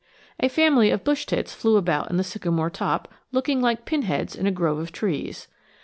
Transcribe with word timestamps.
A 0.39 0.49
family 0.49 0.89
of 0.89 1.03
bush 1.03 1.27
tits 1.27 1.53
flew 1.53 1.77
about 1.77 2.09
in 2.09 2.17
the 2.17 2.23
sycamore 2.23 2.71
top, 2.71 3.07
looking 3.31 3.61
like 3.61 3.85
pin 3.85 4.01
heads 4.01 4.35
in 4.35 4.47
a 4.47 4.51
grove 4.51 4.79
of 4.79 4.91
trees. 4.91 5.47